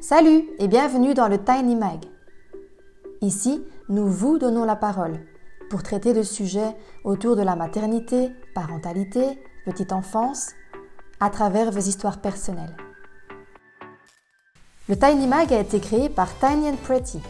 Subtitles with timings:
[0.00, 2.04] Salut et bienvenue dans le Tiny Mag.
[3.22, 5.24] Ici, nous vous donnons la parole
[5.70, 10.50] pour traiter de sujets autour de la maternité, parentalité, petite enfance,
[11.18, 12.76] à travers vos histoires personnelles.
[14.90, 17.20] Le Tiny Mag a été créé par Tiny and Pretty.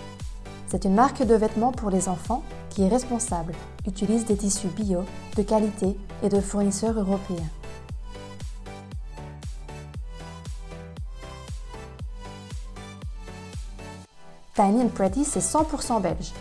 [0.67, 3.55] C'est une marque de vêtements pour les enfants qui est responsable,
[3.87, 5.05] utilise des tissus bio,
[5.37, 7.49] de qualité et de fournisseurs européens.
[14.57, 16.33] Tiny and Pretty, c'est 100% belge.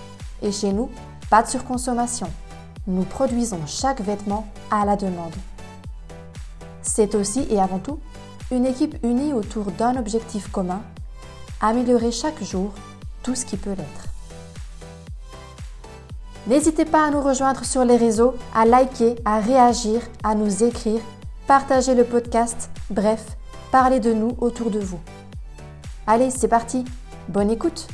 [0.41, 0.89] Et chez nous,
[1.29, 2.31] pas de surconsommation.
[2.87, 5.33] Nous produisons chaque vêtement à la demande.
[6.81, 7.99] C'est aussi et avant tout
[8.51, 10.81] une équipe unie autour d'un objectif commun,
[11.59, 12.71] améliorer chaque jour
[13.23, 14.07] tout ce qui peut l'être.
[16.47, 21.01] N'hésitez pas à nous rejoindre sur les réseaux, à liker, à réagir, à nous écrire,
[21.47, 23.35] partager le podcast, bref,
[23.71, 24.99] parlez de nous autour de vous.
[26.05, 26.85] Allez, c'est parti,
[27.27, 27.87] bonne écoute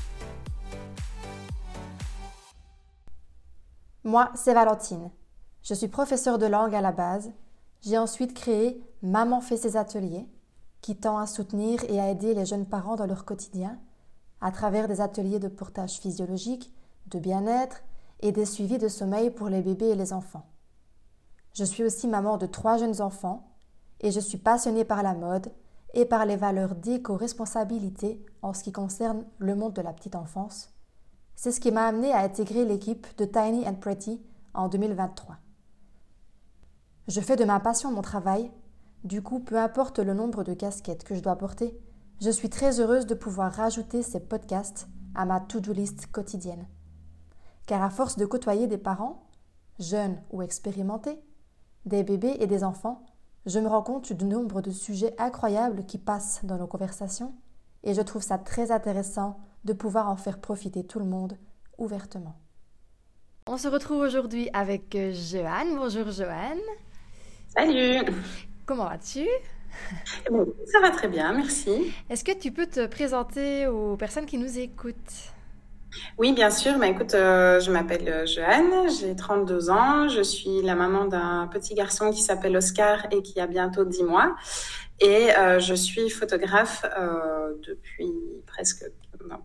[4.12, 5.10] Moi, c'est Valentine.
[5.64, 7.32] Je suis professeure de langue à la base.
[7.80, 10.28] J'ai ensuite créé Maman fait ses ateliers,
[10.82, 13.80] qui tend à soutenir et à aider les jeunes parents dans leur quotidien,
[14.42, 16.74] à travers des ateliers de portage physiologique,
[17.06, 17.84] de bien-être
[18.20, 20.46] et des suivis de sommeil pour les bébés et les enfants.
[21.54, 23.48] Je suis aussi maman de trois jeunes enfants
[24.02, 25.54] et je suis passionnée par la mode
[25.94, 30.74] et par les valeurs d'éco-responsabilité en ce qui concerne le monde de la petite enfance
[31.36, 34.22] c'est ce qui m'a amené à intégrer l'équipe de Tiny and Pretty
[34.54, 35.38] en 2023.
[37.08, 38.52] Je fais de ma passion mon travail,
[39.04, 41.76] du coup, peu importe le nombre de casquettes que je dois porter,
[42.22, 46.68] je suis très heureuse de pouvoir rajouter ces podcasts à ma to-do list quotidienne.
[47.66, 49.28] Car à force de côtoyer des parents,
[49.80, 51.20] jeunes ou expérimentés,
[51.86, 53.04] des bébés et des enfants,
[53.48, 57.34] je me rends compte du nombre de sujets incroyables qui passent dans nos conversations
[57.84, 61.38] et je trouve ça très intéressant de pouvoir en faire profiter tout le monde
[61.78, 62.36] ouvertement.
[63.48, 65.76] On se retrouve aujourd'hui avec euh, Joanne.
[65.76, 66.60] Bonjour Joanne.
[67.48, 68.06] Salut.
[68.66, 69.28] Comment vas-tu?
[70.66, 71.94] Ça va très bien, merci.
[72.10, 75.34] Est-ce que tu peux te présenter aux personnes qui nous écoutent?
[76.18, 76.78] Oui, bien sûr.
[76.78, 81.50] Mais écoute, euh, je m'appelle euh, Joanne, j'ai 32 ans, je suis la maman d'un
[81.52, 84.36] petit garçon qui s'appelle Oscar et qui a bientôt 10 mois.
[85.00, 88.12] Et euh, je suis photographe euh, depuis
[88.46, 88.86] presque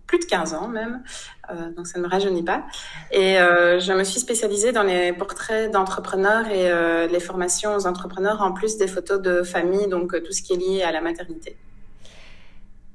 [0.06, 1.02] plus de 15 ans même,
[1.50, 2.64] euh, donc ça ne me rajeunit pas.
[3.10, 7.86] Et euh, je me suis spécialisée dans les portraits d'entrepreneurs et euh, les formations aux
[7.86, 11.00] entrepreneurs, en plus des photos de famille, donc tout ce qui est lié à la
[11.00, 11.56] maternité.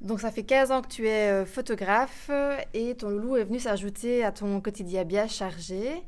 [0.02, 2.30] Donc ça fait 15 ans que tu es euh, photographe
[2.74, 6.02] et ton loulou est venu s'ajouter à ton quotidien bien chargé.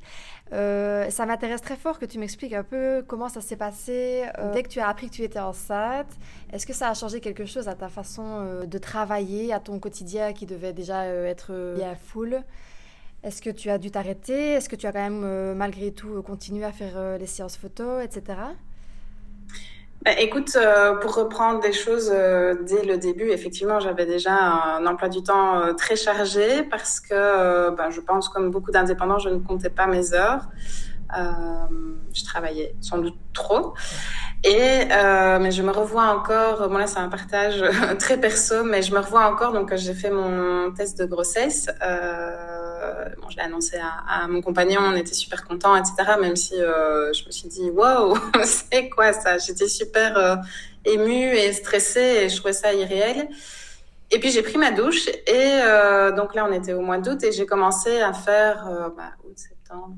[0.52, 4.52] Euh, ça m'intéresse très fort que tu m'expliques un peu comment ça s'est passé euh,
[4.52, 6.12] dès que tu as appris que tu étais enceinte.
[6.52, 9.78] Est-ce que ça a changé quelque chose à ta façon euh, de travailler, à ton
[9.78, 12.42] quotidien qui devait déjà euh, être euh, bien full?
[13.22, 14.52] Est-ce que tu as dû t'arrêter?
[14.52, 18.36] Est-ce que tu as quand même malgré tout continué à faire les séances photos, etc.
[20.04, 24.86] Bah, écoute, euh, pour reprendre des choses euh, dès le début, effectivement, j'avais déjà un
[24.86, 29.30] emploi du temps euh, très chargé parce que bah, je pense, comme beaucoup d'indépendants, je
[29.30, 30.42] ne comptais pas mes heures.
[31.14, 33.74] Je travaillais sans doute trop.
[34.44, 34.86] Et
[35.40, 36.68] mais je me revois encore.
[36.68, 37.62] Bon là, c'est un partage
[37.98, 39.52] très perso, mais je me revois encore.
[39.52, 41.68] Donc, j'ai fait mon test de grossesse.
[41.82, 46.16] Euh, bon, je l'ai annoncé à, mon compagnon, on était super contents, etc.
[46.20, 49.38] Même si euh, je me suis dit, waouh, c'est quoi ça?
[49.38, 50.36] J'étais super euh,
[50.84, 53.28] émue et stressée et je trouvais ça irréel.
[54.10, 57.24] Et puis j'ai pris ma douche et euh, donc là on était au mois d'août
[57.24, 59.12] et j'ai commencé à faire euh, bah,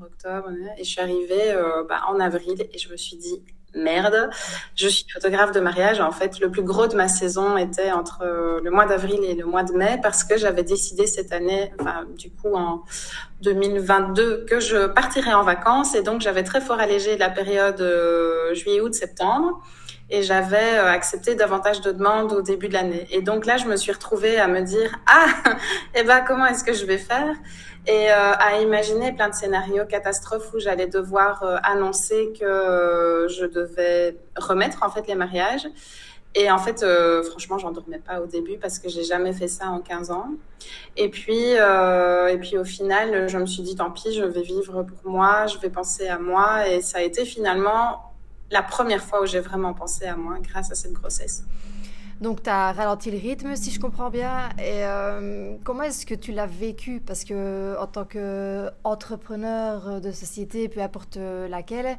[0.01, 3.43] octobre et je suis arrivée euh, bah, en avril et je me suis dit
[3.75, 4.29] merde.
[4.75, 5.99] Je suis photographe de mariage.
[5.99, 9.35] En fait, le plus gros de ma saison était entre euh, le mois d'avril et
[9.35, 11.71] le mois de mai parce que j'avais décidé cette année,
[12.17, 12.83] du coup, en
[13.41, 18.53] 2022, que je partirais en vacances et donc j'avais très fort allégé la période euh,
[18.53, 19.61] juillet, août, septembre
[20.09, 23.07] et j'avais accepté davantage de demandes au début de l'année.
[23.11, 25.27] Et donc là, je me suis retrouvée à me dire ah,
[25.95, 27.35] eh ben comment est-ce que je vais faire?
[27.87, 33.29] Et euh, à imaginer plein de scénarios catastrophes où j'allais devoir euh, annoncer que euh,
[33.29, 35.67] je devais remettre en fait les mariages.
[36.35, 39.47] Et en fait, euh, franchement, j'en dormais pas au début parce que j'ai jamais fait
[39.47, 40.27] ça en 15 ans.
[40.97, 44.83] Et puis, et puis au final, je me suis dit tant pis, je vais vivre
[44.83, 46.67] pour moi, je vais penser à moi.
[46.67, 48.13] Et ça a été finalement
[48.51, 51.43] la première fois où j'ai vraiment pensé à moi grâce à cette grossesse.
[52.21, 54.49] Donc, tu as ralenti le rythme, si je comprends bien.
[54.57, 56.99] Et euh, comment est-ce que tu l'as vécu?
[57.05, 61.17] Parce que en tant qu'entrepreneur de société, peu importe
[61.49, 61.97] laquelle,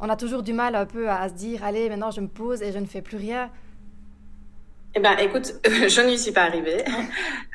[0.00, 2.28] on a toujours du mal un peu à, à se dire allez, maintenant je me
[2.28, 3.50] pose et je ne fais plus rien.
[4.94, 6.84] eh ben, écoute, je n'y suis pas arrivée.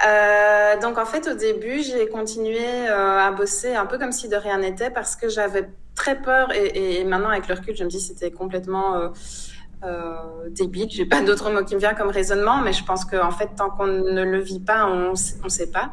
[0.06, 4.30] Euh, donc, en fait, au début, j'ai continué euh, à bosser un peu comme si
[4.30, 6.54] de rien n'était parce que j'avais très peur.
[6.54, 9.10] Et, et, maintenant, avec le recul, je me dis que c'était complètement euh,
[9.86, 10.90] euh, débile.
[10.90, 13.50] J'ai pas d'autre mot qui me vient comme raisonnement, mais je pense qu'en en fait,
[13.56, 15.92] tant qu'on ne le vit pas, on ne sait pas.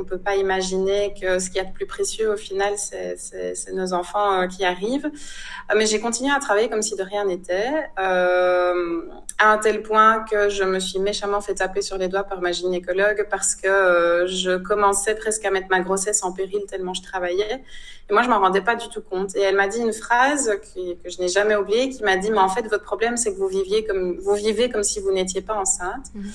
[0.00, 3.72] On peut pas imaginer que ce qu'il y a de plus précieux, au final, c'est
[3.74, 5.06] nos enfants euh, qui arrivent.
[5.06, 9.02] Euh, mais j'ai continué à travailler comme si de rien n'était, euh,
[9.38, 12.40] à un tel point que je me suis méchamment fait taper sur les doigts par
[12.40, 17.02] ma gynécologue parce que je commençais presque à mettre ma grossesse en péril tellement je
[17.02, 17.62] travaillais.
[18.08, 19.36] Et moi, je m'en rendais pas du tout compte.
[19.36, 22.38] Et elle m'a dit une phrase que je n'ai jamais oubliée, qui m'a dit, mais
[22.38, 25.42] en fait, votre problème, c'est que vous viviez comme, vous vivez comme si vous n'étiez
[25.42, 26.06] pas enceinte.
[26.14, 26.28] Mmh.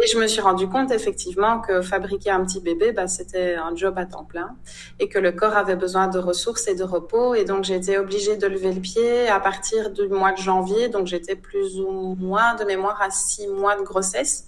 [0.00, 3.74] Et je me suis rendu compte effectivement que fabriquer un petit bébé, bah, c'était un
[3.74, 4.54] job à temps plein
[5.00, 7.34] et que le corps avait besoin de ressources et de repos.
[7.34, 10.88] Et donc, j'étais obligée de lever le pied à partir du mois de janvier.
[10.88, 14.46] Donc, j'étais plus ou moins de mémoire à six mois de grossesse.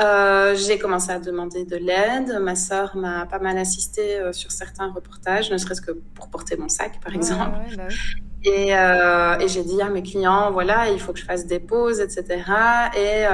[0.00, 2.38] Euh, j'ai commencé à demander de l'aide.
[2.40, 6.56] Ma sœur m'a pas mal assisté euh, sur certains reportages, ne serait-ce que pour porter
[6.56, 7.58] mon sac, par exemple.
[7.68, 7.88] Ouais, bah.
[8.42, 11.60] Et, euh, et j'ai dit à mes clients, voilà, il faut que je fasse des
[11.60, 12.42] pauses, etc.
[12.96, 13.24] Et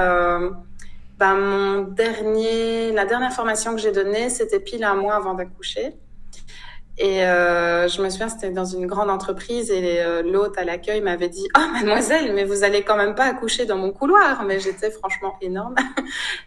[1.21, 5.93] ben, mon dernier, la dernière formation que j'ai donnée, c'était pile un mois avant d'accoucher.
[6.97, 10.99] Et euh, je me souviens, c'était dans une grande entreprise et euh, l'hôte à l'accueil
[10.99, 14.59] m'avait dit «Oh, mademoiselle, mais vous allez quand même pas accoucher dans mon couloir!» Mais
[14.59, 15.75] j'étais franchement énorme.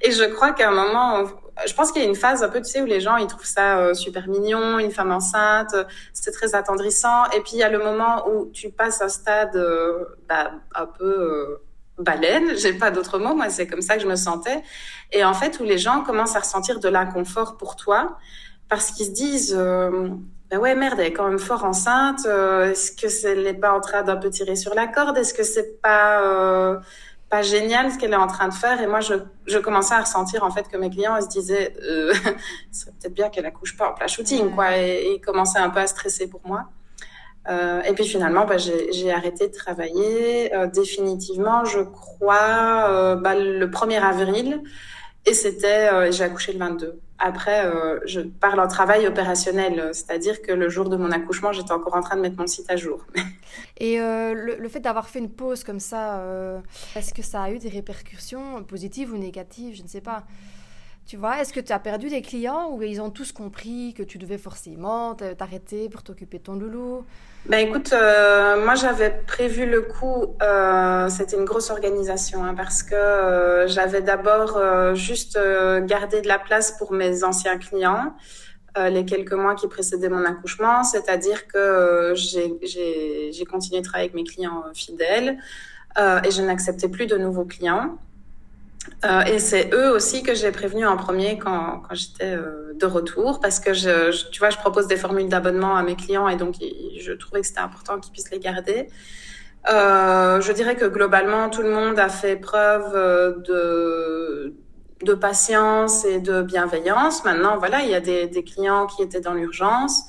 [0.02, 1.30] et je crois qu'à un moment,
[1.68, 3.28] je pense qu'il y a une phase un peu, tu sais, où les gens, ils
[3.28, 5.76] trouvent ça euh, super mignon, une femme enceinte,
[6.12, 7.26] c'est très attendrissant.
[7.26, 9.56] Et puis, il y a le moment où tu passes un stade
[10.28, 11.60] bah, un peu
[11.99, 14.62] baleine, j'ai pas d'autre mot, moi, c'est comme ça que je me sentais.
[15.12, 18.19] Et en fait, où les gens commencent à ressentir de l'inconfort pour toi
[18.69, 19.58] parce qu'ils se disent
[20.55, 22.26] ben ouais, merde, elle est quand même fort enceinte.
[22.26, 25.17] Euh, est-ce que c'est n'est pas en train d'un peu tirer sur la corde?
[25.17, 26.79] Est-ce que c'est pas euh,
[27.29, 28.81] pas génial ce qu'elle est en train de faire?
[28.81, 29.14] Et moi, je,
[29.46, 32.12] je commençais à ressentir en fait que mes clients ils se disaient, euh,
[32.73, 35.70] ce serait peut-être bien qu'elle accouche pas en plein shooting, quoi, et, ils commençaient un
[35.70, 36.67] peu à stresser pour moi.
[37.49, 43.67] Euh, et puis finalement, bah, j'ai arrêté de travailler euh, définitivement, je crois, bah, le
[43.67, 44.62] 1er avril.
[45.26, 47.00] Et c'était, euh, j'ai accouché le 22.
[47.19, 51.73] Après, euh, je parle en travail opérationnel, c'est-à-dire que le jour de mon accouchement, j'étais
[51.73, 53.06] encore en train de mettre mon site à jour.
[53.79, 56.61] Et euh, le, fait d'avoir fait une pause comme ça, euh,
[56.94, 59.76] est-ce que ça a eu des répercussions positives ou négatives?
[59.76, 60.25] Je ne sais pas.
[61.06, 64.02] Tu vois, est-ce que tu as perdu des clients ou ils ont tous compris que
[64.02, 67.04] tu devais forcément t'arrêter pour t'occuper de ton loulou?
[67.46, 72.82] Ben écoute, euh, moi j'avais prévu le coup, euh, c'était une grosse organisation hein, parce
[72.82, 78.14] que euh, j'avais d'abord euh, juste euh, gardé de la place pour mes anciens clients
[78.76, 84.24] les quelques mois qui précédaient mon accouchement, c'est-à-dire que j'ai continué de travailler avec mes
[84.24, 85.38] clients fidèles
[85.96, 87.96] et je n'acceptais plus de nouveaux clients.
[89.05, 93.41] Euh, et c'est eux aussi que j'ai prévenu en premier quand, j'étais euh, de retour,
[93.41, 96.56] parce que je, tu vois, je propose des formules d'abonnement à mes clients et donc
[96.61, 98.88] je trouvais que c'était important qu'ils puissent les garder.
[99.70, 102.93] Euh, je dirais que globalement, tout le monde a fait preuve
[103.44, 104.55] de,
[105.20, 107.25] patience et de bienveillance.
[107.25, 110.05] Maintenant, voilà, il y a des clients qui étaient dans l'urgence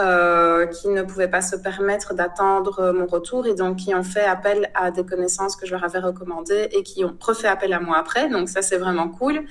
[0.00, 4.24] euh, qui ne pouvaient pas se permettre d'attendre mon retour et donc qui ont fait
[4.24, 7.80] appel à des connaissances que je leur avais recommandées et qui ont refait appel à
[7.80, 8.28] moi après.
[8.28, 9.44] Donc ça, c'est vraiment cool.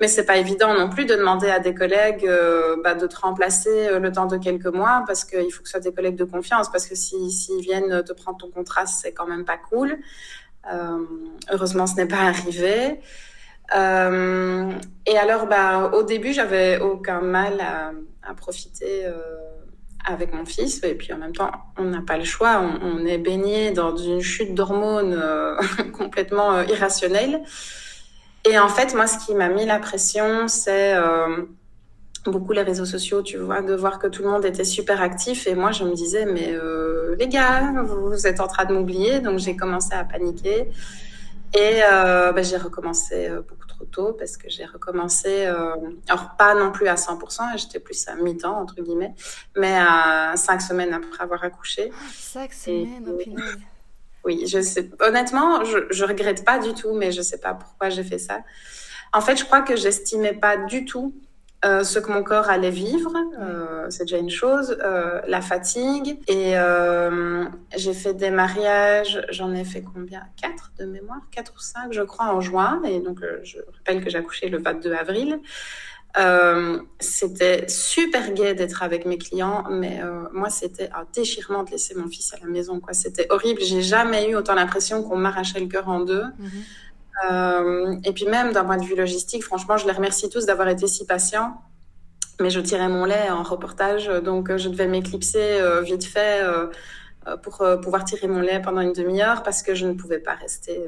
[0.00, 3.16] Mais c'est pas évident non plus de demander à des collègues euh, bah, de te
[3.16, 6.16] remplacer euh, le temps de quelques mois parce qu'il faut que ce soit des collègues
[6.16, 9.58] de confiance parce que s'ils si, viennent te prendre ton contrat, c'est quand même pas
[9.58, 9.98] cool.
[10.72, 11.04] Euh,
[11.50, 13.00] heureusement, ce n'est pas arrivé.
[13.74, 14.70] Euh,
[15.06, 19.12] et alors, bah, au début, j'avais aucun mal à, profiter euh,
[20.04, 23.06] avec mon fils et puis en même temps on n'a pas le choix on, on,
[23.06, 25.56] est baigné dans une chute d'hormones euh,
[25.92, 27.42] complètement euh, irrationnelle.
[28.44, 31.42] Et en fait moi ce qui m'a mis la pression c'est euh,
[32.24, 35.46] beaucoup les réseaux sociaux tu vois de voir que tout le monde était super actif.
[35.46, 39.20] Et moi je me disais mais euh, les gars vous êtes en train de m'oublier.
[39.20, 40.68] Donc j'ai commencé à paniquer
[41.54, 45.74] et euh, bah, j'ai recommencé beaucoup tôt parce que j'ai recommencé, euh,
[46.08, 49.14] alors pas non plus à 100%, j'étais plus à mi-temps, entre guillemets,
[49.56, 51.92] mais à cinq semaines après avoir accouché.
[51.94, 53.44] Ah, cinq semaines, au final.
[54.24, 57.90] Oui, je sais, honnêtement, je, je regrette pas du tout, mais je sais pas pourquoi
[57.90, 58.40] j'ai fait ça.
[59.12, 61.14] En fait, je crois que j'estimais pas du tout
[61.64, 66.18] euh, ce que mon corps allait vivre, euh, c'est déjà une chose, euh, la fatigue.
[66.26, 66.54] Et
[67.76, 70.22] j'ai fait des mariages, j'en ai fait combien?
[70.40, 71.20] Quatre de mémoire?
[71.30, 72.82] Quatre ou cinq, je crois, en juin.
[72.84, 75.40] Et donc, je rappelle que j'ai accouché le 22 avril.
[76.98, 80.00] C'était super gai d'être avec mes clients, mais
[80.32, 82.80] moi, c'était un déchirement de laisser mon fils à la maison.
[82.80, 82.92] quoi.
[82.92, 83.60] C'était horrible.
[83.62, 86.24] J'ai jamais eu autant l'impression qu'on m'arrachait le cœur en deux.
[86.24, 86.64] -hmm.
[87.30, 90.68] Euh, et puis même d'un point de vue logistique, franchement, je les remercie tous d'avoir
[90.68, 91.60] été si patients.
[92.40, 96.42] Mais je tirais mon lait en reportage, donc je devais m'éclipser vite fait
[97.42, 100.80] pour pouvoir tirer mon lait pendant une demi-heure parce que je ne pouvais pas rester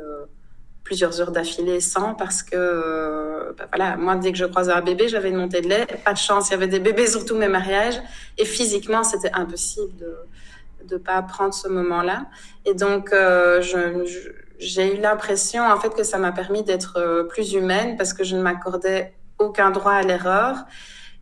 [0.85, 5.09] plusieurs heures d'affilée sans parce que bah voilà moi dès que je croisais un bébé
[5.09, 5.87] j'avais une montée de lait.
[6.05, 8.00] Pas de chance il y avait des bébés sur tous mes mariages.
[8.38, 10.17] Et physiquement c'était impossible de
[10.87, 12.26] de pas prendre ce moment-là.
[12.64, 17.25] Et donc euh, je, j'ai eu l'impression en fait que ça m'a permis d'être euh,
[17.25, 20.56] plus humaine parce que je ne m'accordais aucun droit à l'erreur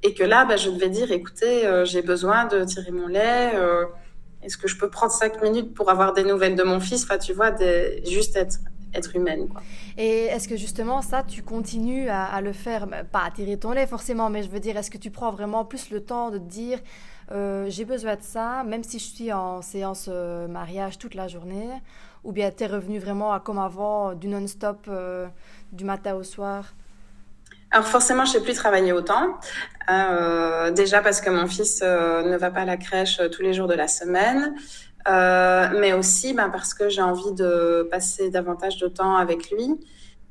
[0.03, 3.53] et que là bah, je devais dire écoutez euh, j'ai besoin de tirer mon lait
[4.43, 7.05] est-ce que je peux prendre cinq minutes pour avoir des nouvelles de mon fils?
[7.05, 8.37] Enfin tu vois des, juste
[8.95, 9.49] être humaine.
[9.97, 13.87] Et est-ce que justement ça, tu continues à, le faire, pas à tirer ton lait
[13.87, 16.45] forcément, mais je veux dire, est-ce que tu prends vraiment plus le temps de te
[16.45, 16.79] dire,
[17.31, 21.29] euh, j'ai besoin de ça, même si je suis en séance euh, mariage toute la
[21.29, 21.69] journée,
[22.25, 25.27] ou bien tu es revenu vraiment à comme avant, du non-stop, euh,
[25.73, 26.75] du matin au soir?
[27.71, 29.39] Alors forcément, je ne sais plus travailler autant.
[30.75, 33.75] déjà parce que mon fils ne va pas à la crèche tous les jours de
[33.75, 34.55] la semaine.
[35.09, 39.79] Euh, mais aussi ben, parce que j'ai envie de passer davantage de temps avec lui.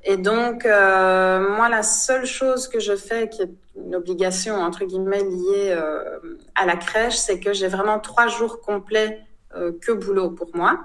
[0.03, 4.85] Et donc, euh, moi, la seule chose que je fais, qui est une obligation, entre
[4.85, 6.19] guillemets, liée euh,
[6.55, 9.19] à la crèche, c'est que j'ai vraiment trois jours complets
[9.55, 10.79] euh, que boulot pour moi.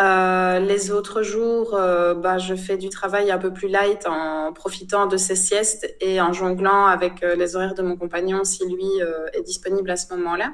[0.00, 5.06] Euh, les autres jours, bah, je fais du travail un peu plus light en profitant
[5.06, 9.00] de ses siestes et en jonglant avec les horaires de mon compagnon si lui
[9.32, 10.52] est disponible à ce moment-là.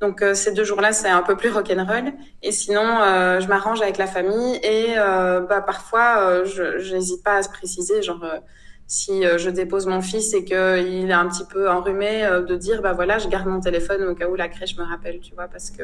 [0.00, 2.12] Donc euh, ces deux jours-là, c'est un peu plus rock'n'roll.
[2.42, 7.36] Et sinon, euh, je m'arrange avec la famille et euh, bah, parfois, je n'hésite pas
[7.36, 8.24] à se préciser, genre
[8.86, 12.94] si je dépose mon fils et qu'il est un petit peu enrhumé, de dire bah
[12.94, 15.70] voilà, je garde mon téléphone au cas où la crèche me rappelle, tu vois, parce
[15.70, 15.82] que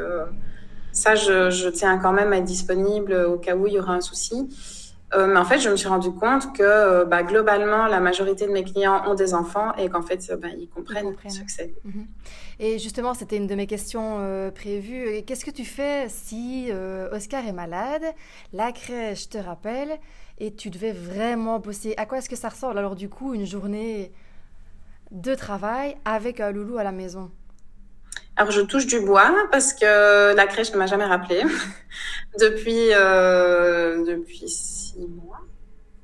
[0.95, 3.93] ça, je, je tiens quand même à être disponible au cas où il y aura
[3.93, 4.49] un souci.
[5.15, 8.47] Euh, mais en fait, je me suis rendu compte que euh, bah, globalement, la majorité
[8.47, 11.75] de mes clients ont des enfants et qu'en fait, bah, ils comprennent, ce que c'est.
[11.85, 12.07] Mhm.
[12.59, 15.23] Et justement, c'était une de mes questions euh, prévues.
[15.27, 16.71] Qu'est-ce que tu fais si
[17.13, 18.05] Oscar est malade,
[18.53, 19.99] la crèche te rappelle
[20.39, 21.95] et tu devais vraiment bosser?
[21.97, 22.79] À quoi est-ce que ça ressemble?
[22.79, 24.13] Alors du coup une journée
[25.11, 27.31] de travail avec un loulou à la maison?
[28.37, 31.43] Alors je touche du bois parce que la crèche ne m'a jamais rappelé
[32.41, 35.41] depuis euh, depuis six mois.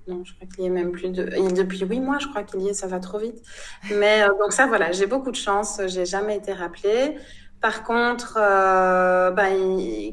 [0.06, 2.60] Non, je crois qu'il y est même plus de depuis huit mois, je crois qu'il
[2.62, 2.74] y est.
[2.74, 3.42] Ça va trop vite.
[3.94, 5.80] Mais euh, donc ça voilà, j'ai beaucoup de chance.
[5.86, 7.16] J'ai jamais été rappelée.
[7.60, 9.54] Par contre, euh, ben,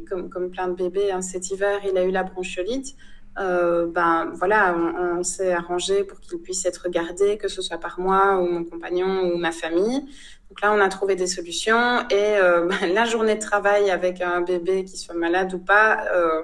[0.10, 2.96] comme, comme plein de bébés, hein, cet hiver, il a eu la bronchiolite.
[3.40, 7.78] Euh, ben voilà, on, on s'est arrangé pour qu'il puisse être gardé, que ce soit
[7.78, 10.06] par moi ou mon compagnon ou ma famille.
[10.50, 14.42] Donc là, on a trouvé des solutions et euh, la journée de travail avec un
[14.42, 16.44] bébé qui soit malade ou pas, euh,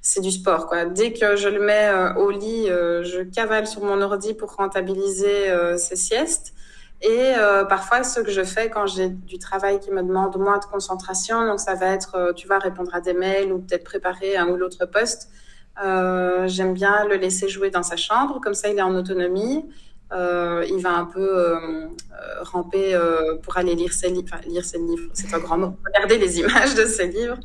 [0.00, 0.66] c'est du sport.
[0.66, 0.86] Quoi.
[0.86, 5.52] Dès que je le mets euh, au lit, je cavale sur mon ordi pour rentabiliser
[5.76, 6.54] ses siestes.
[7.00, 7.34] Et
[7.68, 11.46] parfois, ce que je fais quand j'ai du travail qui me demande moins de concentration,
[11.46, 14.56] donc ça va être, tu vas répondre à des mails ou peut-être préparer un ou
[14.56, 15.30] l'autre poste.
[15.76, 19.64] J'aime bien le laisser jouer dans sa chambre, comme ça il est en autonomie.
[20.10, 24.40] Euh, il va un peu euh, euh, ramper euh, pour aller lire ses livres, enfin
[24.48, 27.38] lire ses livres, c'est un grand mot, regarder les images de ses livres.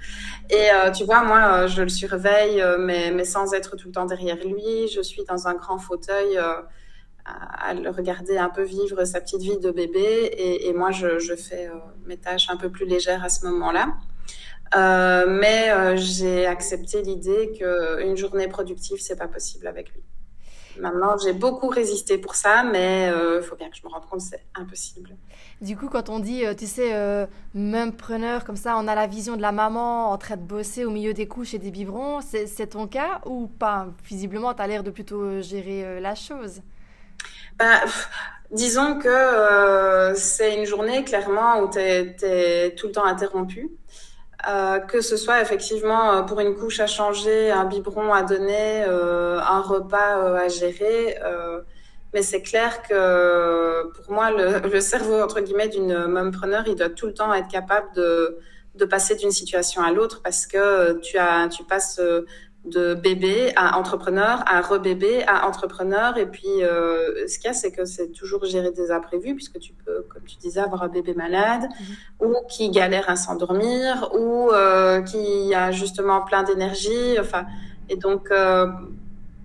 [0.50, 4.06] Et euh, tu vois, moi, je le surveille, mais, mais sans être tout le temps
[4.06, 4.88] derrière lui.
[4.88, 6.66] Je suis dans un grand fauteuil à,
[7.26, 10.00] à, le regarder un peu vivre sa petite vie de bébé.
[10.00, 11.70] Et, et moi, je, je fais
[12.06, 13.88] mes tâches un peu plus légères à ce moment-là.
[14.76, 20.02] Euh, mais j'ai accepté l'idée qu'une journée productive, c'est pas possible avec lui.
[20.80, 24.06] Maintenant, j'ai beaucoup résisté pour ça, mais il euh, faut bien que je me rende
[24.10, 25.16] compte que c'est impossible.
[25.62, 28.96] Du coup, quand on dit, euh, tu sais, euh, même preneur, comme ça, on a
[28.96, 31.72] la vision de la maman en train de bosser au milieu des couches et des
[31.72, 33.88] biberons, c'est ton cas ou pas?
[34.06, 36.62] Visiblement, tu as l'air de plutôt gérer la chose.
[37.58, 37.80] Ben,
[38.52, 43.70] disons que c'est une journée, clairement, où tu es, es, tout le temps interrompu.
[44.50, 48.84] Euh, que ce soit effectivement euh, pour une couche à changer, un biberon à donner,
[48.86, 51.18] euh, un repas à gérer.
[52.14, 56.90] mais c'est clair que pour moi, le, le cerveau entre guillemets d'une mompreneur, il doit
[56.90, 58.38] tout le temps être capable de,
[58.76, 62.02] de passer d'une situation à l'autre parce que tu as, tu passes
[62.66, 66.18] de bébé à entrepreneur, à rebébé, à entrepreneur.
[66.18, 69.60] Et puis, euh, ce qu'il y a, c'est que c'est toujours gérer des imprévus, puisque
[69.60, 72.28] tu peux, comme tu disais, avoir un bébé malade, mhm.
[72.28, 77.20] ou qui galère à s'endormir, ou euh, qui a justement plein d'énergie.
[77.20, 77.46] Enfin,
[77.90, 78.68] et donc, euh,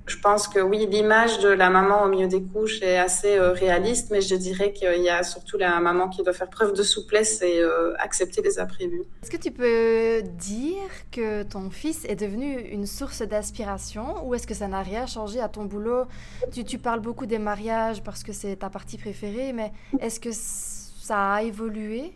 [0.08, 3.52] je pense que oui, l'image de la maman au milieu des couches est assez euh,
[3.52, 6.82] réaliste, mais je dirais qu'il y a surtout la maman qui doit faire preuve de
[6.82, 9.02] souplesse et euh, accepter les imprévus.
[9.22, 14.46] Est-ce que tu peux dire que ton fils est devenu une source d'inspiration ou est-ce
[14.46, 16.04] que ça n'a rien changé à ton boulot?
[16.52, 20.30] Tu, tu, parles beaucoup des mariages parce que c'est ta partie préférée, mais est-ce que
[20.32, 22.12] ça a évolué?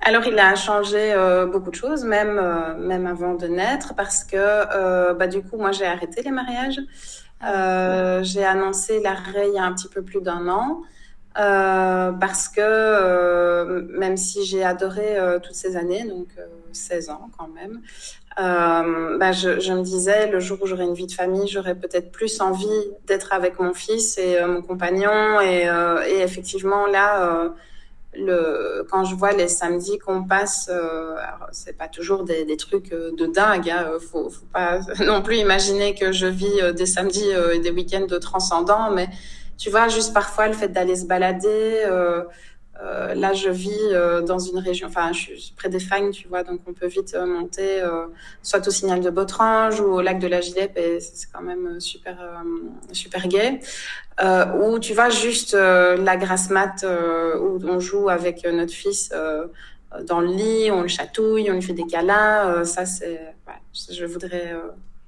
[0.00, 4.24] Alors, il a changé euh, beaucoup de choses, même euh, même avant de naître, parce
[4.24, 6.80] que euh, bah du coup, moi, j'ai arrêté les mariages.
[7.44, 10.82] Euh, j'ai annoncé l'arrêt il y a un petit peu plus d'un an,
[11.34, 16.28] parce que même si j'ai adoré toutes ces années, donc
[16.72, 17.80] 16 ans quand même,
[18.38, 22.10] bah, je, je, me disais le jour où j'aurai une vie de famille, j'aurais peut-être
[22.10, 22.66] plus envie
[23.06, 25.68] d'être avec mon fils et mon compagnon, et,
[26.08, 27.52] et effectivement là
[28.18, 31.16] le, quand je vois les samedis qu'on passe, euh,
[31.52, 33.70] c'est pas toujours des, des, trucs euh, de dingue.
[33.70, 37.58] Hein, faut, faut pas non plus imaginer que je vis euh, des samedis euh, et
[37.58, 39.08] des week-ends de transcendants, mais
[39.58, 41.82] tu vois, juste parfois le fait d'aller se balader.
[42.82, 46.10] Euh, euh, là, je vis euh, dans une région, enfin, je suis près des Fagnes,
[46.10, 47.82] tu vois, donc on peut vite euh, monter,
[48.42, 51.80] soit au signal de Botrange ou au lac de la Gilette, et c'est quand même
[51.80, 52.16] super,
[52.92, 53.60] super gai.
[54.60, 56.84] ou tu vois, juste la grasse mat
[57.40, 59.12] où on joue avec notre fils
[60.04, 62.64] dans le lit, on le chatouille, on lui fait des câlins.
[62.64, 64.54] ça, c'est, ouais, je voudrais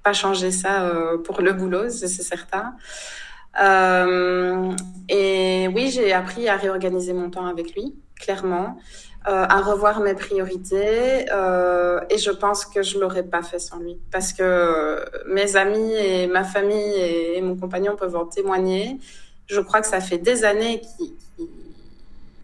[0.02, 0.92] pas changer ça
[1.25, 2.75] pour le boulot, c'est certain.
[3.61, 4.73] Euh,
[5.09, 8.78] et oui, j'ai appris à réorganiser mon temps avec lui, clairement,
[9.26, 11.26] euh, à revoir mes priorités.
[11.33, 15.93] Euh, et je pense que je l'aurais pas fait sans lui, parce que mes amis
[15.95, 18.99] et ma famille et, mon compagnon peuvent en témoigner.
[19.47, 20.83] Je crois que ça fait des années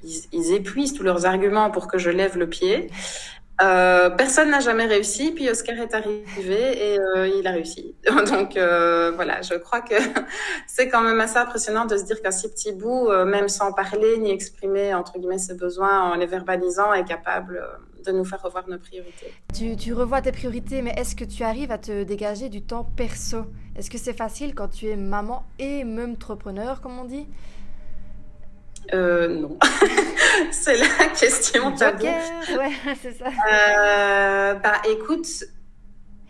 [0.03, 2.91] qu'ils épuisent tous leurs arguments pour que je lève le pied.
[3.63, 7.95] Euh, personne n'a jamais réussi, puis Oscar est arrivé et euh, il a réussi.
[8.27, 9.95] Donc euh, voilà, je crois que
[10.67, 14.19] c'est quand même assez impressionnant de se dire qu'un si petit bout, même sans parler
[14.19, 17.63] ni exprimer entre guillemets ses besoins en les verbalisant, est capable
[18.05, 19.33] de nous faire revoir nos priorités.
[19.55, 22.85] Tu, tu revois tes priorités, mais est-ce que tu arrives à te dégager du temps
[22.97, 23.45] perso?
[23.77, 27.27] Est-ce que c'est facile quand tu es maman et même entrepreneur, comme on dit?
[28.93, 29.59] Euh, non.
[30.51, 32.05] c'est la question tabou.
[32.05, 33.27] Ouais, c'est ça.
[33.27, 35.27] Euh, bah, écoute,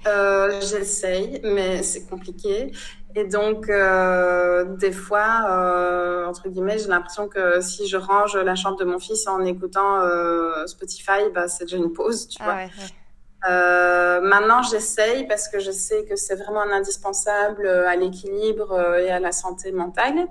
[0.06, 2.72] euh, j'essaye, mais c'est compliqué.
[3.16, 8.76] Et donc, euh, des fois, entre guillemets, j'ai l'impression que si je range la chambre
[8.76, 10.00] de mon fils en écoutant
[10.66, 12.54] Spotify, bah, c'est déjà une pause, tu ah vois.
[12.54, 12.88] ouais, ouais.
[13.46, 19.10] Euh, maintenant, j'essaye parce que je sais que c'est vraiment un indispensable à l'équilibre et
[19.10, 20.26] à la santé mentale.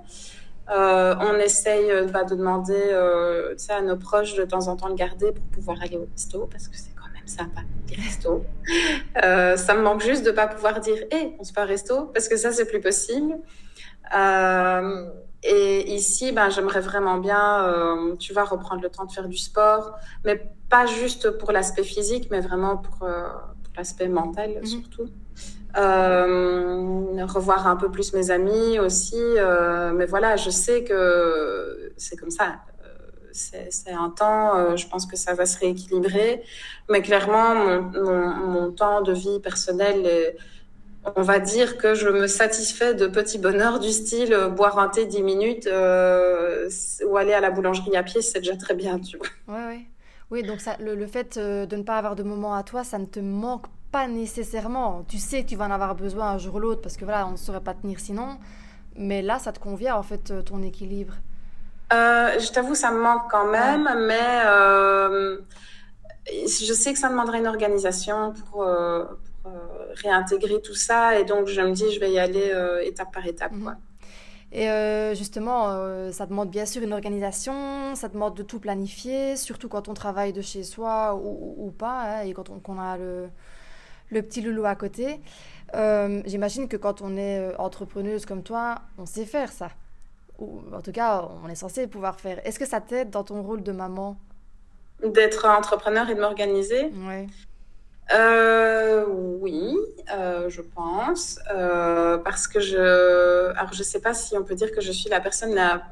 [0.70, 4.88] Euh, on essaye euh, bah, de demander euh, à nos proches de temps en temps
[4.88, 8.44] de garder pour pouvoir aller au resto parce que c'est quand même sympa les restos.
[9.22, 11.66] Euh, ça me manque juste de pas pouvoir dire hé hey, on se fait un
[11.66, 13.36] resto parce que ça c'est plus possible.
[14.16, 15.06] Euh,
[15.42, 19.36] et ici ben j'aimerais vraiment bien euh, tu vas reprendre le temps de faire du
[19.36, 23.06] sport mais pas juste pour l'aspect physique mais vraiment pour
[23.76, 24.66] l'aspect mental mm -hmm.
[24.66, 25.08] surtout.
[25.76, 29.16] Euh, revoir un peu plus mes amis aussi.
[29.20, 32.46] Euh, mais voilà, je sais que c'est comme ça.
[33.32, 36.30] C'est un temps, euh, je pense que ça va se rééquilibrer.
[36.90, 40.36] Mais clairement, mon, mon, mon temps de vie personnel est,
[41.16, 44.88] on va dire que je me satisfais de petits bonheurs du style euh, boire un
[44.88, 46.68] thé 10 minutes euh,
[47.06, 49.26] ou aller à la boulangerie à pied, c'est déjà très bien, tu vois.
[49.48, 49.80] Ouais, ouais.
[50.30, 52.82] Oui, donc ça, le, le, fait euh, de ne pas avoir de moment à toi,
[52.84, 55.04] ça ne te manque pas nécessairement.
[55.08, 57.26] Tu sais que tu vas en avoir besoin un jour ou l'autre parce que voilà,
[57.26, 58.38] on ne saurait pas tenir sinon.
[58.96, 61.14] Mais là, ça te convient en fait euh, ton équilibre.
[61.92, 64.06] Euh, je t'avoue, ça me manque quand même, ouais.
[64.06, 65.38] mais euh,
[66.26, 69.04] je sais que ça demanderait une organisation pour, euh,
[69.42, 69.52] pour
[70.02, 71.18] réintégrer tout ça.
[71.18, 72.52] Et donc, je me dis, je vais y aller
[72.84, 73.52] étape par étape.
[73.52, 73.62] Mhm.
[73.62, 73.72] Quoi.
[73.72, 73.93] Mm -hmm.
[74.56, 79.36] Et euh, justement, euh, ça demande bien sûr une organisation, ça demande de tout planifier,
[79.36, 82.70] surtout quand on travaille de chez soi ou, ou pas, hein, et quand on, qu
[82.70, 83.28] on a le,
[84.10, 85.20] le, petit loulou à côté.
[85.74, 89.70] Euh, J'imagine que quand on est entrepreneuse comme toi, on sait faire ça.
[90.38, 92.40] Ou en tout cas, on est censé pouvoir faire.
[92.46, 94.16] Est-ce que ça t'aide dans ton rôle de maman?
[95.04, 96.92] D'être entrepreneur et de m'organiser?
[97.08, 97.26] Ouais.
[98.12, 99.76] Euh, oui,
[100.14, 104.72] euh, je pense, euh, parce que je, alors je sais pas si on peut dire
[104.72, 105.82] que je suis la personne la,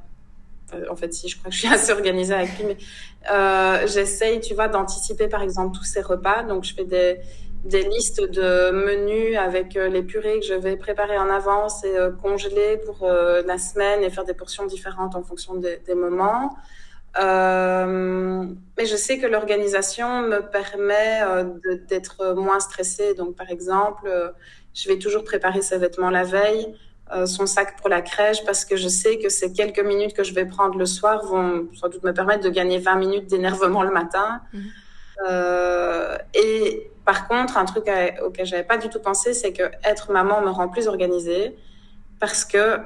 [0.90, 4.54] en fait si je crois que je suis assez organisée avec lui, mais j'essaye, tu
[4.54, 7.20] vois, d'anticiper par exemple tous ces repas, donc je fais des
[7.64, 12.76] des listes de menus avec les purées que je vais préparer en avance et congeler
[12.84, 16.56] pour la semaine et faire des portions différentes en fonction des, des moments.
[17.18, 18.46] Euh,
[18.78, 21.44] mais je sais que l'organisation me permet euh,
[21.88, 23.14] d'être moins stressée.
[23.14, 24.30] Donc, par exemple, euh,
[24.74, 26.74] je vais toujours préparer ses vêtements la veille,
[27.26, 30.32] son sac pour la crèche, parce que je sais que ces quelques minutes que je
[30.32, 33.90] vais prendre le soir vont sans doute me permettre de gagner 20 minutes d'énervement le
[33.90, 34.40] matin.
[34.54, 34.62] Mhm.
[36.32, 37.84] et par contre, un truc
[38.24, 41.54] auquel j'avais pas du tout pensé, c'est que être maman me rend plus organisée
[42.18, 42.78] parce que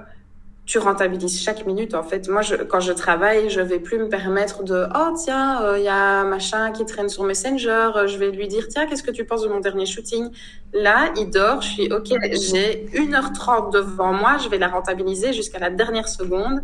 [0.66, 1.94] tu rentabilises chaque minute.
[1.94, 5.60] En fait, moi, je, quand je travaille, je vais plus me permettre de oh tiens,
[5.60, 7.90] il euh, y a machin qui traîne sur Messenger.
[7.94, 10.28] Euh, je vais lui dire tiens, qu'est-ce que tu penses de mon dernier shooting?
[10.74, 11.62] Là, il dort.
[11.62, 12.08] Je suis ok.
[12.32, 14.38] J'ai 1h30 devant moi.
[14.38, 16.60] Je vais la rentabiliser jusqu'à la dernière seconde.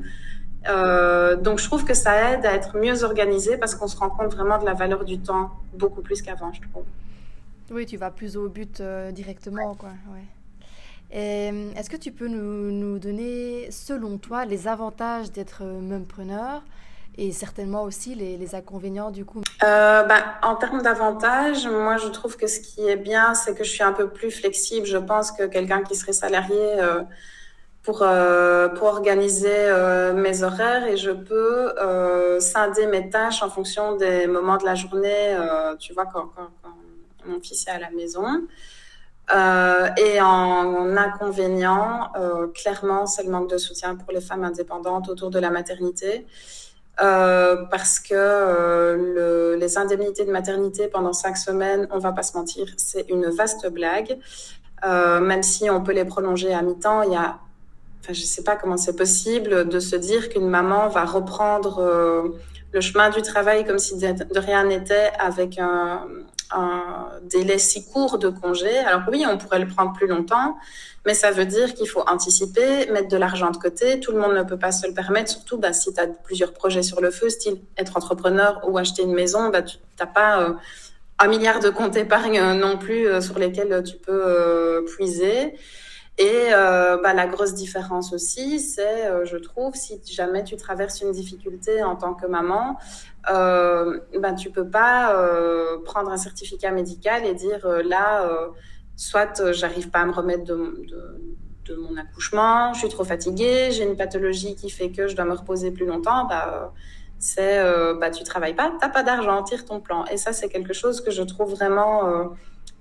[0.69, 4.11] Euh, donc, je trouve que ça aide à être mieux organisé parce qu'on se rend
[4.11, 6.85] compte vraiment de la valeur du temps beaucoup plus qu'avant, je trouve.
[7.71, 9.91] Oui, tu vas plus au but directement, quoi.
[10.13, 10.25] Ouais.
[11.15, 16.63] Euh, est-ce que tu peux nous, donner, selon toi, les avantages d'être mumpreneur
[17.19, 19.43] et certainement aussi les, inconvénients du coup?
[19.63, 23.65] Euh, bah, En termes d'avantages, moi je trouve que ce qui est bien, c'est que
[23.65, 24.87] je suis un peu plus flexible.
[24.87, 27.03] Je pense que quelqu'un qui serait salarié euh,
[27.83, 29.71] pour, pour organiser
[30.15, 31.75] mes horaires et je peux
[32.41, 35.37] scinder mes tâches en fonction des moments de la journée.
[35.79, 36.31] tu vois, quand,
[37.27, 38.25] mon fils est à la maison.
[39.31, 45.09] Euh, et en, inconvénient, euh, clairement, c'est le manque de soutien pour les femmes indépendantes
[45.09, 46.27] autour de la maternité.
[47.01, 52.37] Euh, parce que le, les indemnités de maternité pendant cinq semaines, on va pas se
[52.37, 54.19] mentir, c'est une vaste blague.
[54.85, 57.39] même si on peut les prolonger à mi-temps, il y a,
[58.01, 62.35] enfin, je sais pas comment c'est possible de se dire qu'une maman va reprendre
[62.73, 66.07] le chemin du travail comme si de rien n'était avec un,
[66.55, 68.79] un délai si court de congé.
[68.79, 70.57] Alors oui, on pourrait le prendre plus longtemps,
[71.07, 74.01] mais ça veut dire qu'il faut anticiper, mettre de l'argent de côté.
[74.01, 76.53] Tout le monde ne peut pas se le permettre, surtout bah, si tu as plusieurs
[76.53, 80.43] projets sur le feu, style être entrepreneur ou acheter une maison, bah, tu n'as pas
[80.43, 80.53] euh,
[81.19, 85.55] un milliard de comptes épargne non plus euh, sur lesquels tu peux euh, puiser.
[86.19, 91.83] Et bah, la grosse différence aussi, c'est, je trouve, si jamais tu traverses une difficulté
[91.83, 92.77] en tant que maman,
[93.31, 98.49] euh, ben tu peux pas euh, prendre un certificat médical et dire euh, là, euh,
[98.97, 101.21] soit j'arrive pas à me remettre de, de,
[101.67, 105.25] de, mon accouchement, je suis trop fatiguée, j'ai une pathologie qui fait que je dois
[105.25, 106.73] me reposer plus longtemps, bah
[107.19, 107.63] c'est
[108.01, 110.05] bah tu travailles pas, t'as pas d'argent, tire ton plan.
[110.07, 112.33] Et ça c'est quelque chose que je trouve vraiment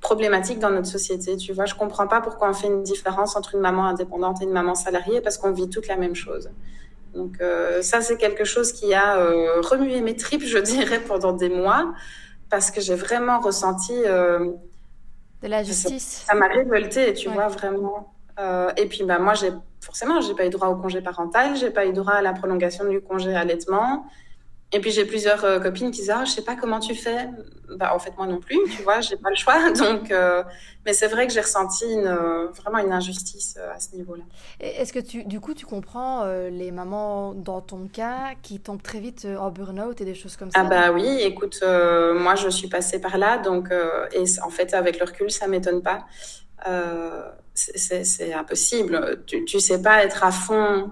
[0.01, 1.37] problématique dans notre société.
[1.37, 4.45] Tu vois, je comprends pas pourquoi on fait une différence entre une maman indépendante et
[4.45, 6.49] une maman salariée parce qu'on vit toute la même chose.
[7.13, 11.33] Donc euh, ça, c'est quelque chose qui a euh, remué mes tripes, je dirais, pendant
[11.33, 11.93] des mois,
[12.49, 13.93] parce que j'ai vraiment ressenti...
[14.05, 14.51] Euh,
[15.41, 16.23] de la justice.
[16.27, 18.13] Ça m'a révolté, tu vois, vraiment.
[18.77, 21.87] et puis, bah, moi, j'ai forcément, j'ai pas eu droit au congé parental, j'ai pas
[21.87, 24.05] eu droit à la prolongation du congé allaitement.
[24.73, 27.29] Et puis j'ai plusieurs euh, copines qui disent ah je sais pas comment tu fais.
[27.75, 29.71] Bah en fait moi non plus, tu vois, j'ai pas le choix.
[29.77, 30.43] Donc euh,
[30.85, 34.23] mais c'est vrai que j'ai ressenti une, euh, vraiment une injustice à ce niveau-là.
[34.61, 38.99] Est-ce que tu du coup tu comprends les mamans dans ton cas qui tombent très
[38.99, 40.61] vite en burn-out et des choses comme ça?
[40.61, 43.69] Ah bah oui, écoute, moi je suis passée par là donc
[44.13, 46.05] et en fait avec le recul ça m'étonne pas.
[47.53, 49.23] c'est impossible.
[49.27, 50.91] Tu, tu sais pas être à fond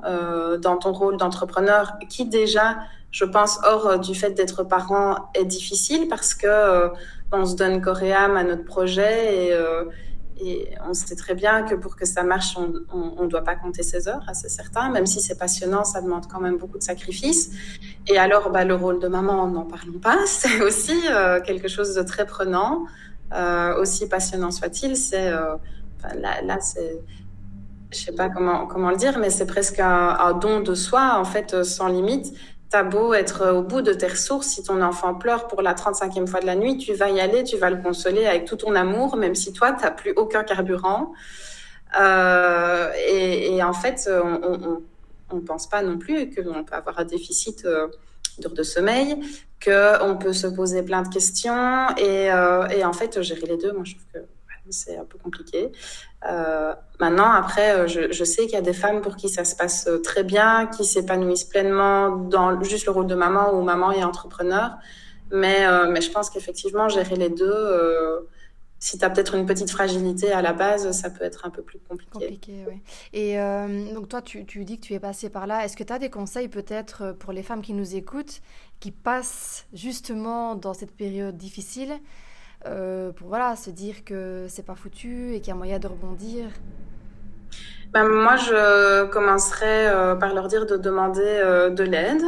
[0.60, 2.78] dans ton rôle d'entrepreneur qui déjà
[3.12, 6.90] je pense, hors euh, du fait d'être parent, est difficile parce que euh,
[7.32, 9.86] on se donne âme à notre projet et, euh,
[10.40, 13.84] et, on sait très bien que pour que ça marche, on ne doit pas compter
[13.84, 14.90] ses heures, c'est certain.
[14.90, 17.52] Même si c'est passionnant, ça demande quand même beaucoup de sacrifices.
[18.08, 20.98] Et alors, bah, le rôle de maman, n'en parlons pas, c'est aussi
[21.46, 22.86] quelque chose de très prenant,
[23.78, 24.96] aussi passionnant soit-il.
[24.96, 27.02] C'est là, là c'est
[27.92, 31.64] je sais pas comment le dire, mais c'est presque un, don de soi en fait
[31.64, 32.34] sans limite.
[32.70, 36.28] T'as beau être au bout de tes ressources, si ton enfant pleure pour la 35e
[36.28, 38.76] fois de la nuit, tu vas y aller, tu vas le consoler avec tout ton
[38.76, 41.14] amour, même si toi, t'as plus aucun carburant.
[42.00, 44.82] Euh, et, et, en fait, on,
[45.32, 47.88] on, pense pas non plus qu'on peut avoir un déficit euh,
[48.38, 49.20] d'heures de sommeil,
[49.64, 51.90] qu'on peut se poser plein de questions.
[51.98, 54.20] Et, euh, et en fait, gérer les deux, moi, je trouve que
[54.72, 55.72] c'est un peu compliqué.
[56.28, 59.56] Euh, maintenant, après, euh, je, sais qu'il y a des femmes pour qui ça se
[59.56, 63.92] passe euh, très bien, qui s'épanouissent pleinement dans juste le rôle de maman ou maman
[63.92, 64.72] et entrepreneur.
[65.32, 65.60] Mais,
[65.92, 68.28] mais je pense qu'effectivement, gérer les deux,
[68.80, 71.62] si tu as peut-être une petite fragilité à la base, ça peut être un peu
[71.62, 72.12] plus compliqué.
[72.12, 72.82] Compliqué, oui.
[73.14, 73.38] Et
[73.94, 75.64] donc toi, tu, tu, dis que tu es passée par là.
[75.64, 78.42] Est-ce que tu as des conseils peut-être pour les femmes qui nous écoutent,
[78.80, 82.00] qui passent justement dans cette période difficile
[82.66, 85.88] euh, pour voilà, se dire que c'est pas foutu et qu'il y a moyen de
[85.88, 86.48] rebondir
[87.94, 92.24] ben, Moi, je commencerai euh, par leur dire de demander euh, de l'aide.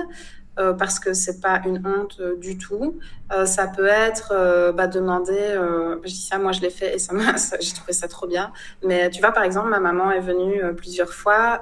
[0.78, 3.00] parce que c'est pas une honte du tout.
[3.46, 5.58] Ça peut être bah, demander,
[6.04, 8.52] je dis ça, moi je l'ai fait et ça j'ai trouvé ça trop bien.
[8.84, 11.60] Mais tu vois, par exemple, ma maman est venue plusieurs fois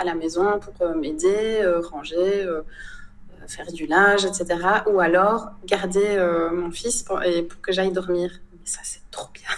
[0.00, 1.62] à la maison pour m'aider,
[1.92, 2.48] ranger
[3.48, 4.46] faire du linge, etc.
[4.90, 6.18] Ou alors garder
[6.52, 8.30] mon fils pour, et pour que j'aille dormir.
[8.52, 9.48] Mais ça, c'est trop bien.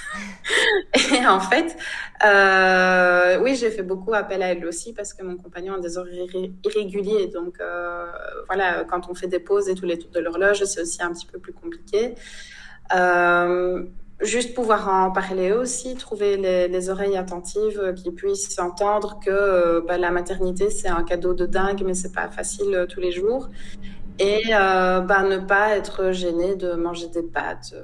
[1.18, 1.76] et en fait,
[2.24, 5.98] euh, oui, j'ai fait beaucoup appel à elle aussi parce que mon compagnon a des
[5.98, 6.26] horaires
[6.64, 7.28] irréguliers.
[7.28, 8.06] Donc, euh,
[8.46, 11.12] voilà, quand on fait des pauses et tous les tours de l'horloge, c'est aussi un
[11.12, 12.14] petit peu plus compliqué.
[14.22, 19.98] Euh, juste pouvoir en parler aussi, trouver les, oreilles attentives qui puissent entendre que bah,
[19.98, 23.48] la maternité, c'est un cadeau de dingue, mais c'est pas facile tous les jours.
[24.18, 27.74] Et bah, ne pas être gêné de manger des pâtes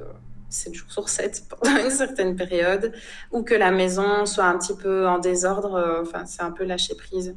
[0.53, 2.93] 7 jours sur 7 pendant une certaine période,
[3.31, 6.65] ou que la maison soit un petit peu en désordre, euh, enfin, c'est un peu
[6.65, 7.35] lâcher prise.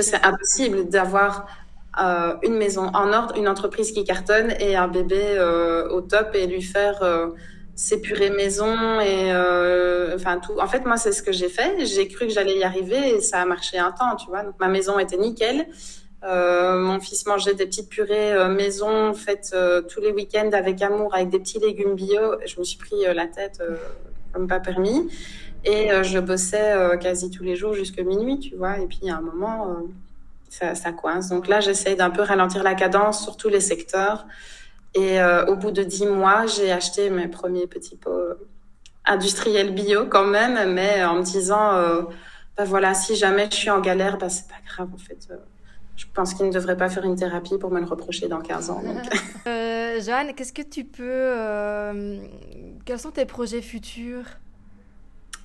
[0.00, 1.46] C'est impossible d'avoir
[1.98, 6.34] euh, une maison en ordre, une entreprise qui cartonne et un bébé euh, au top
[6.34, 7.00] et lui faire
[7.78, 9.32] s'épurer maison et
[10.14, 10.58] enfin tout.
[10.58, 11.86] En fait, moi, c'est ce que j'ai fait.
[11.86, 14.42] J'ai cru que j'allais y arriver et ça a marché un temps, tu vois.
[14.42, 15.66] Donc ma maison était nickel.
[16.24, 20.82] Euh, mon fils mangeait des petites purées euh, maison faites euh, tous les week-ends avec
[20.82, 22.40] amour, avec des petits légumes bio.
[22.44, 23.62] Je me suis pris la tête
[24.32, 25.08] comme pas permis.
[25.64, 28.78] Et je bossais quasi tous les jours jusqu'à minuit, tu vois.
[28.78, 29.76] Et puis, à un moment,
[30.48, 31.28] ça, ça, coince.
[31.28, 34.26] Donc là, j'essaye d'un peu ralentir la cadence sur tous les secteurs.
[34.94, 38.34] Et au bout de dix mois, j'ai acheté mes premiers petits pots
[39.04, 41.72] industriels bio quand même, mais en me disant,
[42.56, 45.28] bah voilà, si jamais je suis en galère, bah c'est pas grave, en fait
[45.98, 48.70] je pense qu'il ne devrait pas faire une thérapie pour me le reprocher dans 15
[48.70, 48.82] ans.
[49.46, 51.04] Euh, Joanne, qu'est-ce que tu peux...
[51.04, 52.18] Euh,
[52.84, 54.24] quels sont tes projets futurs?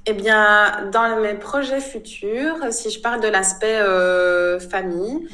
[0.06, 5.26] Eh bien, dans mes projets futurs, si je parle de l'aspect euh, famille,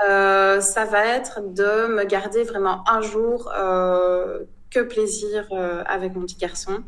[0.00, 3.52] ça va être de me garder vraiment un jour
[4.70, 5.46] que plaisir
[5.86, 6.82] avec mon petit garçon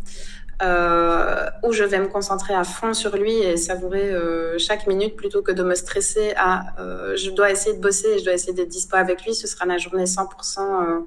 [0.62, 5.14] euh, où je vais me concentrer à fond sur lui et savourer euh, chaque minute
[5.16, 8.34] plutôt que de me stresser à euh, je dois essayer de bosser et je dois
[8.34, 9.34] essayer d'être dispo avec lui.
[9.34, 11.00] Ce sera la journée 100% euh,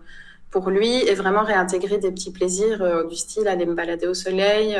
[0.51, 4.13] pour lui et vraiment réintégrer des petits plaisirs euh, du style aller me balader au
[4.13, 4.77] soleil,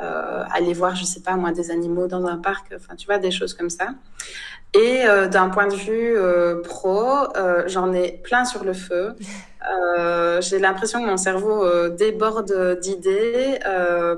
[0.00, 3.30] aller voir, je sais pas moi, des animaux dans un parc, enfin tu vois, des
[3.30, 3.88] choses comme ça.
[4.72, 7.02] Et euh, d'un point de vue euh, pro,
[7.36, 9.16] euh, j'en ai plein sur le feu.
[10.40, 13.58] J'ai l'impression que mon cerveau déborde d'idées.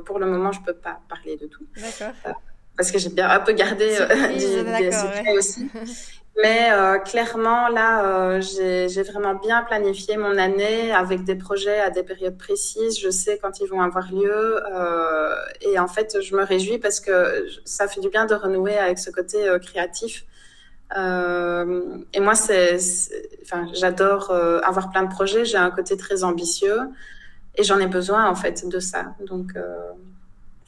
[0.05, 1.65] pour le moment, je peux pas parler de tout.
[1.77, 2.41] D'accord.
[2.77, 3.87] parce que j'ai bien un peu gardé
[4.39, 5.69] des, secrets aussi.
[6.41, 6.71] Mais
[7.05, 12.99] clairement, là, j'ai vraiment bien planifié mon année avec des projets à des périodes précises.
[12.99, 14.63] Je sais quand ils vont avoir lieu.
[15.61, 18.99] et en fait, je me réjouis parce que ça fait du bien de renouer avec
[18.99, 20.25] ce côté créatif
[20.97, 22.77] euh, et moi, c'est,
[23.43, 25.45] enfin, j'adore euh, avoir plein de projets.
[25.45, 26.81] J'ai un côté très ambitieux
[27.57, 29.15] et j'en ai besoin en fait de ça.
[29.27, 29.77] Donc euh,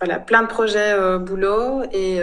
[0.00, 2.20] voilà, plein de projets boulot et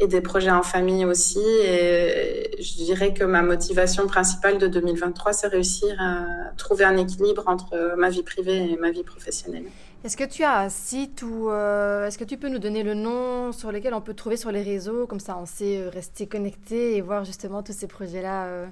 [0.00, 1.38] et des projets en famille aussi.
[1.38, 7.44] Et je dirais que ma motivation principale de 2023, c'est réussir à trouver un équilibre
[7.46, 9.64] entre ma vie privée et ma vie professionnelle.
[10.02, 12.94] Est-ce que tu as un site ou euh, est-ce que tu peux nous donner le
[12.94, 15.06] nom sur lequel on peut trouver sur les réseaux?
[15.06, 18.66] Comme ça, on sait euh, rester connecté et voir justement tous ces projets-là euh,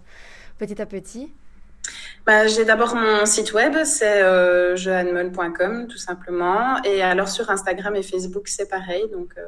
[0.58, 1.30] petit à petit.
[2.26, 4.76] Bah, j'ai d'abord mon site web, c'est euh,
[5.86, 6.82] tout simplement.
[6.82, 9.44] Et alors sur Instagram et Facebook, c'est pareil, donc euh.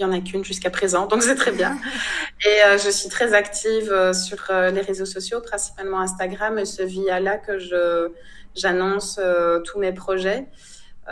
[0.00, 1.76] Il y en a qu'une jusqu'à présent, donc c'est très bien.
[2.46, 7.58] Et je suis très active sur les réseaux sociaux, principalement Instagram, et ce via-là que
[7.58, 8.10] je
[8.54, 10.46] j'annonce euh, tous mes projets.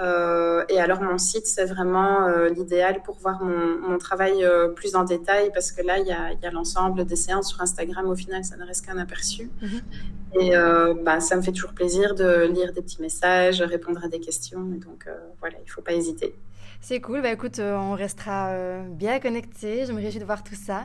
[0.01, 4.47] Euh, et alors mon site, c'est vraiment euh, l'idéal pour voir mon, mon travail
[4.77, 7.61] plus en détail parce que là, il y a, y a l'ensemble des séances sur
[7.61, 8.09] Instagram.
[8.09, 9.51] Au final, ça ne reste qu'un aperçu.
[9.61, 9.81] Mhm.
[10.41, 10.53] Et
[11.03, 14.71] bah, ça me fait toujours plaisir de lire des petits messages, répondre à des questions.
[14.75, 15.09] Et donc
[15.41, 16.35] voilà, il ne faut pas hésiter.
[16.81, 17.23] C'est cool.
[17.23, 18.53] Bah, écoute, on restera
[18.89, 19.87] bien connectés.
[19.87, 20.85] Je me réjouis de voir tout ça.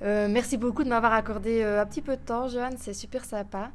[0.00, 2.76] merci beaucoup de m'avoir accordé un petit peu de temps, Joanne.
[2.78, 3.70] C'est super sympa.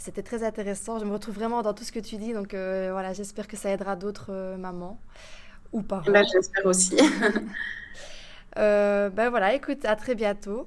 [0.00, 0.98] C'était très intéressant.
[0.98, 2.32] Je me retrouve vraiment dans tout ce que tu dis.
[2.32, 4.98] Donc euh, voilà, j'espère que ça aidera d'autres euh, mamans
[5.72, 6.10] ou parents.
[6.10, 6.96] Ben, j'espère aussi.
[8.56, 10.66] euh, ben voilà, écoute, à très bientôt.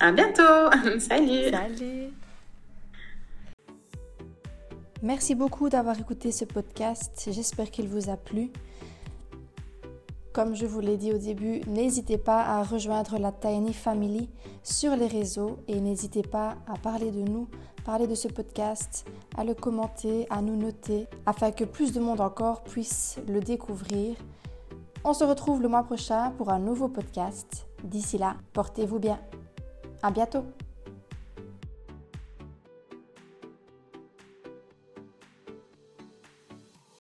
[0.00, 0.42] À bientôt.
[0.98, 1.50] Salut.
[1.50, 2.08] Salut.
[5.02, 7.28] Merci beaucoup d'avoir écouté ce podcast.
[7.30, 8.50] J'espère qu'il vous a plu.
[10.36, 14.28] Comme je vous l'ai dit au début, n'hésitez pas à rejoindre la Tiny Family
[14.62, 17.48] sur les réseaux et n'hésitez pas à parler de nous,
[17.86, 19.06] parler de ce podcast,
[19.38, 24.14] à le commenter, à nous noter, afin que plus de monde encore puisse le découvrir.
[25.04, 27.66] On se retrouve le mois prochain pour un nouveau podcast.
[27.82, 29.18] D'ici là, portez-vous bien.
[30.02, 30.44] À bientôt!